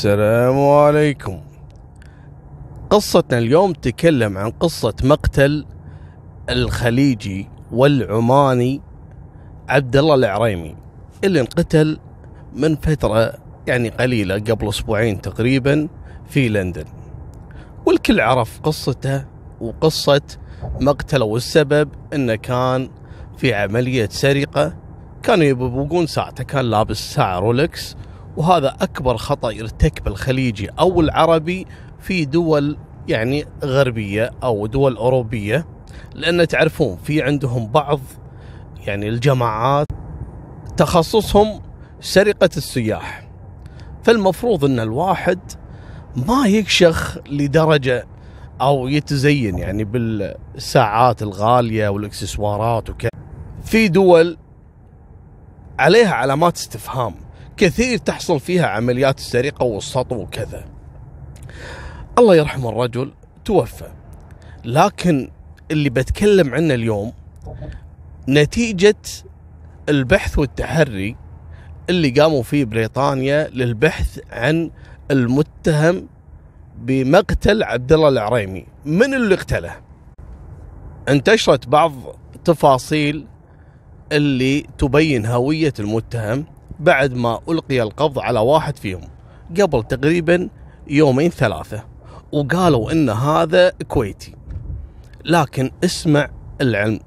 [0.00, 1.40] السلام عليكم.
[2.90, 5.66] قصتنا اليوم تكلم عن قصة مقتل
[6.50, 8.80] الخليجي والعماني
[9.68, 10.76] عبد الله العريمي
[11.24, 11.98] اللي انقتل
[12.52, 13.34] من فترة
[13.66, 15.88] يعني قليلة قبل أسبوعين تقريبا
[16.28, 16.84] في لندن.
[17.86, 19.24] والكل عرف قصته
[19.60, 20.22] وقصة
[20.80, 22.90] مقتله والسبب إنه كان
[23.36, 24.76] في عملية سرقة.
[25.22, 27.96] كانوا يبوقون ساعته كان لابس ساعة رولكس
[28.36, 31.66] وهذا أكبر خطأ يرتكب الخليجي أو العربي
[32.00, 32.76] في دول
[33.08, 35.66] يعني غربية أو دول أوروبية
[36.14, 38.00] لأن تعرفون في عندهم بعض
[38.86, 39.86] يعني الجماعات
[40.76, 41.60] تخصصهم
[42.00, 43.28] سرقة السياح.
[44.02, 45.38] فالمفروض أن الواحد
[46.16, 48.06] ما يكشخ لدرجة
[48.60, 53.10] أو يتزين يعني بالساعات الغالية والإكسسوارات وكذا.
[53.64, 54.36] في دول
[55.78, 57.14] عليها علامات استفهام.
[57.60, 60.64] كثير تحصل فيها عمليات السرقة والسطو وكذا.
[62.18, 63.12] الله يرحم الرجل
[63.44, 63.90] توفى.
[64.64, 65.30] لكن
[65.70, 67.12] اللي بتكلم عنه اليوم
[68.28, 68.96] نتيجة
[69.88, 71.16] البحث والتحري
[71.90, 74.70] اللي قاموا فيه بريطانيا للبحث عن
[75.10, 76.08] المتهم
[76.78, 78.66] بمقتل عبد الله العريمي.
[78.84, 79.76] من اللي اقتله؟
[81.08, 81.92] انتشرت بعض
[82.44, 83.26] تفاصيل
[84.12, 86.44] اللي تبين هوية المتهم.
[86.80, 89.00] بعد ما ألقي القبض على واحد فيهم
[89.60, 90.48] قبل تقريبا
[90.88, 91.84] يومين ثلاثة
[92.32, 94.34] وقالوا إن هذا كويتي.
[95.24, 96.28] لكن اسمع
[96.60, 97.00] العلم.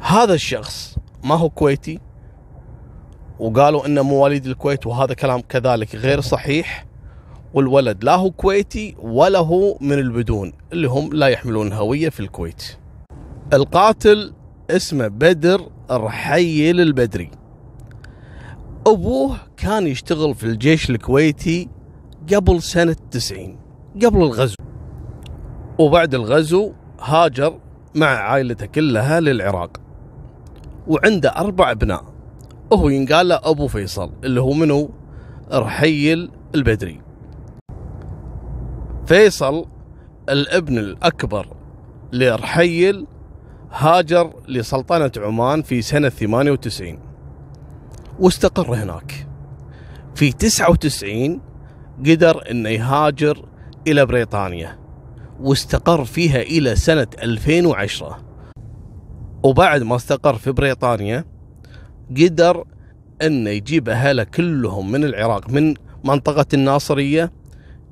[0.00, 2.00] هذا الشخص ما هو كويتي؟
[3.38, 6.86] وقالوا إنه مواليد الكويت وهذا كلام كذلك غير صحيح.
[7.54, 12.76] والولد لا هو كويتي ولا هو من البدون اللي هم لا يحملون هوية في الكويت.
[13.52, 14.32] القاتل
[14.70, 17.30] اسمه بدر رحيل البدري
[18.86, 21.68] أبوه كان يشتغل في الجيش الكويتي
[22.34, 23.58] قبل سنة 90
[24.04, 24.56] قبل الغزو.
[25.78, 27.58] وبعد الغزو هاجر
[27.94, 29.80] مع عائلته كلها للعراق.
[30.88, 32.04] وعنده أربع أبناء.
[32.70, 34.90] وهو ينقال له أبو فيصل اللي هو منو؟
[35.52, 37.00] رحيل البدري.
[39.06, 39.66] فيصل
[40.28, 41.46] الابن الأكبر
[42.12, 43.06] لرحيل
[43.70, 47.11] هاجر لسلطنة عمان في سنة 98
[48.18, 49.26] واستقر هناك.
[50.14, 51.40] في 99
[52.06, 53.44] قدر إنه يهاجر
[53.86, 54.78] إلى بريطانيا
[55.40, 58.24] واستقر فيها إلى سنة 2010
[59.42, 61.24] وبعد ما استقر في بريطانيا
[62.10, 62.64] قدر
[63.22, 65.74] إنه يجيب اهله كلهم من العراق من
[66.04, 67.32] منطقة الناصرية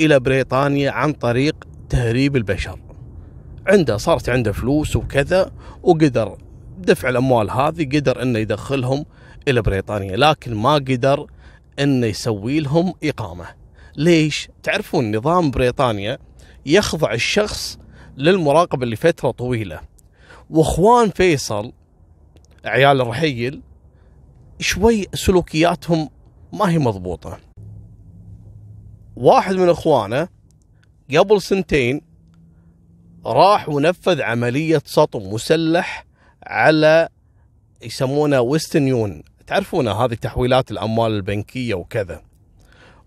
[0.00, 1.54] إلى بريطانيا عن طريق
[1.88, 2.78] تهريب البشر.
[3.66, 5.50] عنده صارت عنده فلوس وكذا
[5.82, 6.36] وقدر
[6.78, 9.04] دفع الأموال هذه قدر إنه يدخلهم
[9.48, 11.26] إلى بريطانيا لكن ما قدر
[11.78, 13.46] إنه يسوي لهم إقامة.
[13.96, 16.18] ليش؟ تعرفون نظام بريطانيا
[16.66, 17.78] يخضع الشخص
[18.16, 19.80] للمراقبة لفترة طويلة.
[20.50, 21.72] وإخوان فيصل
[22.64, 23.62] عيال الرحيل
[24.60, 26.10] شوي سلوكياتهم
[26.52, 27.38] ما هي مضبوطة.
[29.16, 30.28] واحد من إخوانه
[31.16, 32.00] قبل سنتين
[33.26, 36.06] راح ونفذ عملية سطو مسلح
[36.46, 37.08] على
[37.82, 42.22] يسمونه ويستن يون تعرفون هذه تحويلات الأموال البنكية وكذا.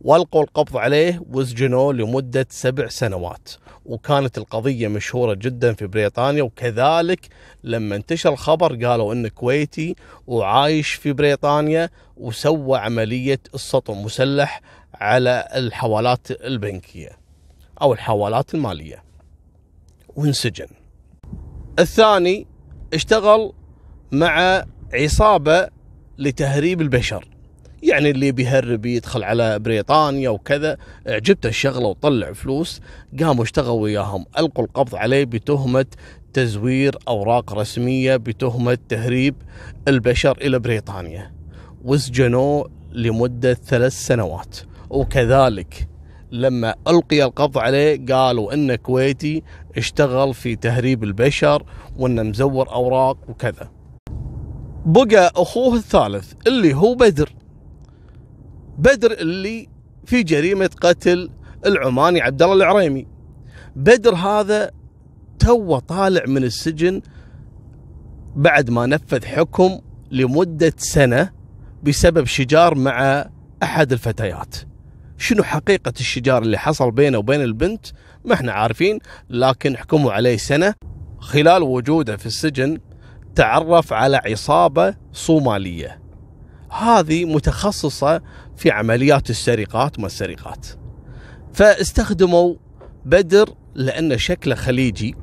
[0.00, 3.48] والقوا القبض عليه وسجنوه لمدة سبع سنوات.
[3.84, 7.28] وكانت القضية مشهورة جدا في بريطانيا وكذلك
[7.64, 9.94] لما انتشر الخبر قالوا انه كويتي
[10.26, 14.60] وعايش في بريطانيا وسوى عملية السطو مسلح
[14.94, 17.10] على الحوالات البنكية
[17.82, 19.04] أو الحوالات المالية.
[20.16, 20.68] وانسجن.
[21.78, 22.46] الثاني
[22.94, 23.52] اشتغل
[24.12, 24.64] مع
[24.94, 25.68] عصابة
[26.20, 27.28] لتهريب البشر.
[27.82, 30.76] يعني اللي بيهرب يدخل على بريطانيا وكذا
[31.06, 32.80] عجبته الشغلة وطلع فلوس
[33.20, 34.26] قاموا اشتغلوا وياهم.
[34.38, 35.86] ألقوا القبض عليه بتهمة
[36.32, 39.34] تزوير أوراق رسمية بتهمة تهريب
[39.88, 41.32] البشر إلى بريطانيا.
[41.84, 44.56] وسجنوه لمدة ثلاث سنوات.
[44.90, 45.88] وكذلك
[46.32, 49.42] لما ألقي القبض عليه قالوا إنه كويتي
[49.76, 51.62] اشتغل في تهريب البشر
[51.96, 53.79] وإنه مزور أوراق وكذا.
[54.86, 57.32] بقى أخوه الثالث اللي هو بدر.
[58.78, 59.68] بدر اللي
[60.04, 61.30] في جريمة قتل
[61.66, 63.06] العماني عبد الله العريمي.
[63.76, 64.70] بدر هذا
[65.38, 67.02] تو طالع من السجن
[68.36, 69.78] بعد ما نفذ حكم
[70.10, 71.30] لمدة سنة
[71.82, 73.28] بسبب شجار مع
[73.62, 74.54] أحد الفتيات.
[75.18, 77.86] شنو حقيقة الشجار اللي حصل بينه وبين البنت؟
[78.24, 78.98] ما إحنا عارفين
[79.30, 80.74] لكن حكموا عليه سنة
[81.18, 82.78] خلال وجوده في السجن
[83.34, 86.00] تعرف على عصابة صومالية.
[86.70, 88.20] هذه متخصصة
[88.56, 90.66] في عمليات السرقات ما السرقات.
[91.52, 92.54] فاستخدموا
[93.04, 95.14] بدر لأنه شكله خليجي.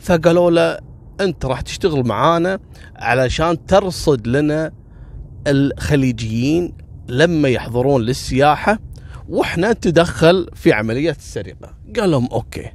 [0.00, 0.78] فقالوا له
[1.20, 2.58] أنت راح تشتغل معانا
[2.96, 4.72] علشان ترصد لنا
[5.46, 6.76] الخليجيين
[7.08, 8.78] لما يحضرون للسياحة
[9.28, 11.74] وإحنا نتدخل في عملية السرقة.
[11.96, 12.70] قال لهم okay.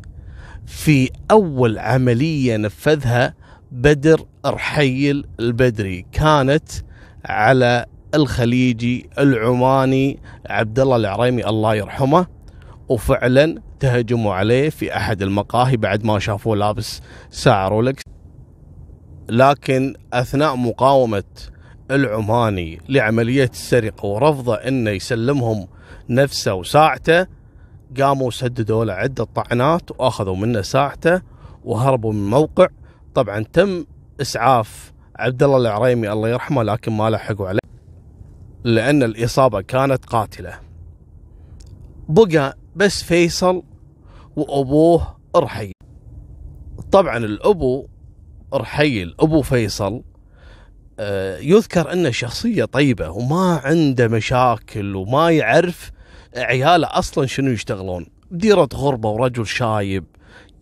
[0.65, 3.33] في أول عملية نفذها
[3.71, 6.05] بدر رحيل البدري.
[6.11, 6.69] كانت
[7.25, 7.85] على
[8.15, 10.19] الخليجي العماني
[10.49, 12.27] عبد الله العريمي الله يرحمه
[12.89, 18.03] وفعلا تهجموا عليه في أحد المقاهي بعد ما شافوه لابس ساعة Rolex.
[19.29, 21.23] لكن أثناء مقاومة
[21.91, 25.67] العماني لعملية السرقة ورفضه إنه يسلمهم
[26.09, 27.27] نفسه وساعته
[28.01, 31.21] قاموا سددوا له عدة طعنات وأخذوا منه ساعته
[31.63, 32.67] وهربوا من الموقع.
[33.15, 33.85] طبعا تم
[34.21, 37.59] إسعاف عبد الله العريمي الله يرحمه لكن ما لحقوا عليه
[38.63, 40.59] لأن الإصابة كانت قاتلة.
[42.09, 43.63] بقى بس فيصل
[44.35, 45.73] وأبوه رحيل.
[46.91, 47.87] طبعا الأبو
[48.53, 50.01] رحيل أبو فيصل
[50.99, 55.91] آه، يذكر انه شخصية طيبة وما عنده مشاكل وما يعرف
[56.35, 58.05] عياله أصلا شنو يشتغلون.
[58.31, 60.05] بديره غربة ورجل شايب.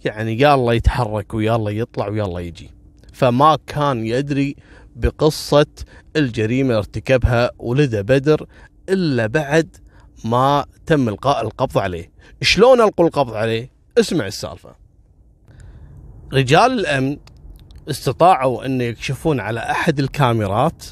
[0.08, 2.72] يعني يلا يتحرك ويلا يطلع ويلا يجي.
[3.14, 4.56] فما كان يدري
[4.96, 5.66] بقصة
[6.16, 8.48] الجريمة ارتكبها ولده بدر
[8.90, 9.78] إلا بعد
[10.26, 12.12] ما تم إلقاء القبض عليه.
[12.42, 14.76] شلون ألقوا القبض عليه؟ اسمع السالفة.
[16.34, 17.18] رجال الأمن
[17.90, 20.84] استطاعوا أن يكشفون على أحد الكاميرات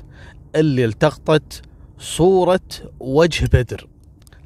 [0.55, 1.61] اللي التقطت
[1.99, 2.59] صورة
[2.99, 3.87] وجه بدر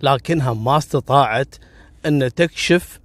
[0.04, 1.56] لكنها ما استطاعت
[2.06, 3.00] أن تكشف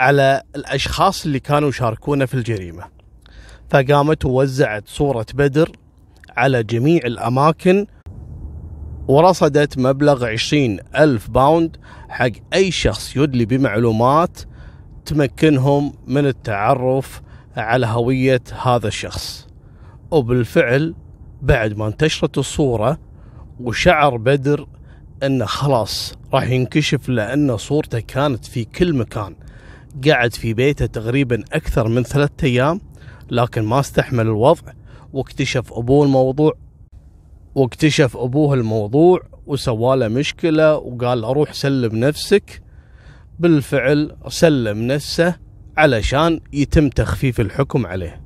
[0.00, 2.84] على الأشخاص اللي كانوا يشاركونه في الجريمة.
[3.70, 5.70] فقامت ووزعت صورة بدر
[6.36, 7.86] على جميع الأماكن
[9.08, 11.76] ورصدت مبلغ عشرين ألف باوند
[12.08, 14.40] حق أي شخص يدلي بمعلومات
[15.04, 17.22] تمكنهم من التعرف
[17.56, 19.46] على هوية هذا الشخص.
[20.10, 20.94] وبالفعل
[21.42, 22.98] بعد ما انتشرت الصورة
[23.60, 24.66] وشعر بدر
[25.22, 29.36] إنه خلاص راح ينكشف لأن صورته كانت في كل مكان.
[30.04, 32.80] قعد في بيته تقريبا أكثر من ثلاثة أيام
[33.30, 34.72] لكن ما استحمل الوضع
[35.12, 36.52] واكتشف أبوه الموضوع.
[37.54, 42.62] واكتشف أبوه الموضوع وسواله مشكلة وقال أروح سلم نفسك.
[43.38, 45.36] بالفعل سلم نفسه
[45.76, 48.20] علشان يتم تخفيف الحكم عليه.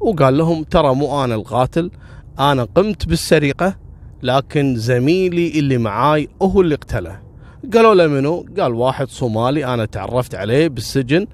[0.00, 1.90] وقال لهم ترى مو أنا القاتل
[2.38, 3.76] أنا قمت بالسرقة
[4.22, 7.23] لكن زميلي اللي معاي هو اللي قتله.
[7.72, 11.26] قالوا له منو؟ قال واحد صومالي أنا تعرفت عليه بالسجن.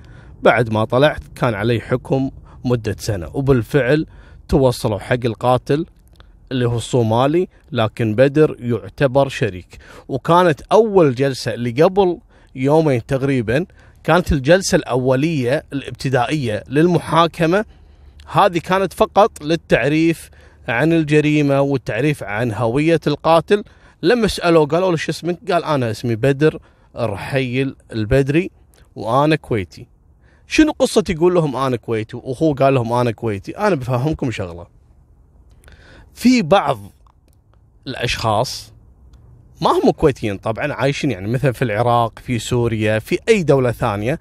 [0.43, 2.31] بعد ما طلعت كان علي حكم
[2.65, 3.29] مدة سنة.
[3.35, 4.07] وبالفعل
[4.49, 5.87] توصلوا حق القاتل
[6.53, 9.79] اللي هو الصومالي لكن بدر يعتبر شريك.
[10.09, 12.19] وكانت أول جلسة اللي قبل
[12.55, 13.67] يومين تقريبا
[14.05, 17.65] كانت الجلسة الأولية الابتدائية للمحاكمة.
[18.33, 20.31] هذه كانت فقط للتعريف
[20.69, 23.65] عن الجريمة والتعريف عن هوية القاتل.
[24.03, 26.59] لما سألوه قالوا له شو اسمك؟ قال أنا اسمي بدر
[26.97, 28.51] رحيل البدري
[28.97, 29.87] وأنا كويتي.
[30.47, 33.59] شنو قصة يقول لهم أنا كويتي؟ وهو قال لهم أنا كويتي.
[33.59, 34.67] أنا بفهمكم شغلة.
[36.15, 36.79] في بعض
[37.87, 38.73] الأشخاص
[39.61, 44.19] ما هم كويتيين طبعا عايشين يعني مثلا في العراق في سوريا في أي دولة ثانية.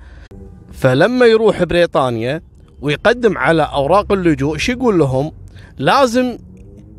[0.74, 2.42] فلما يروح بريطانيا
[2.82, 5.32] ويقدم على أوراق اللجوء شو يقول لهم؟
[5.78, 6.38] لازم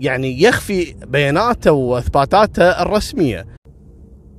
[0.00, 3.46] يعني يخفي بياناته وإثباتاته الرسمية.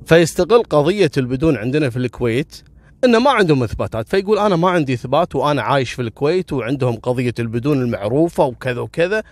[0.06, 2.62] فيستغل قضية البدون عندنا في الكويت
[3.04, 4.08] إنه ما عندهم إثباتات.
[4.08, 9.22] فيقول أنا ما عندي إثبات وأنا عايش في الكويت وعندهم قضية البدون المعروفة وكذا وكذا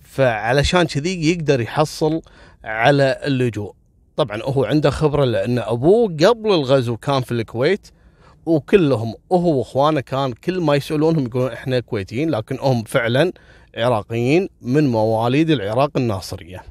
[0.00, 2.20] فعلشان كذي يقدر يحصل
[2.64, 3.72] على اللجوء.
[4.16, 7.86] طبعا هو عنده خبرة لأن أبوه قبل الغزو كان في الكويت
[8.46, 13.32] وكلهم هو وإخوانه كان كل ما يسألونهم يقولون إحنا كويتيين لكن هم فعلا
[13.76, 16.62] عراقيين من مواليد العراق الناصرية.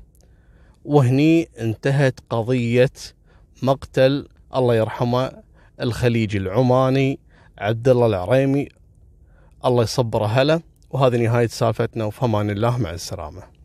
[0.86, 2.92] وهني انتهت قضية
[3.64, 5.32] مقتل الله يرحمه
[5.82, 7.20] الخليجي العماني
[7.58, 8.70] عبد الله العريمي
[9.66, 13.59] الله يصبره هلا وهذه نهاية سالفتنا وفي أمان الله مع السلامة.